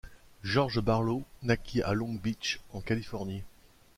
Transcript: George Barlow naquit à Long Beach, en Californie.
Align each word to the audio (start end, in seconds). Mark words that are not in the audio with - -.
George 0.41 0.79
Barlow 0.81 1.21
naquit 1.43 1.83
à 1.83 1.93
Long 1.93 2.15
Beach, 2.15 2.59
en 2.73 2.81
Californie. 2.81 3.43